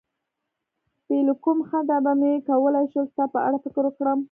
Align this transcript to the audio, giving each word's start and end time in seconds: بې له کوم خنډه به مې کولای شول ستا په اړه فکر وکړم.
بې 1.07 1.17
له 1.27 1.33
کوم 1.43 1.59
خنډه 1.67 1.97
به 2.05 2.11
مې 2.19 2.31
کولای 2.49 2.85
شول 2.91 3.05
ستا 3.11 3.23
په 3.33 3.39
اړه 3.47 3.57
فکر 3.63 3.83
وکړم. 3.85 4.19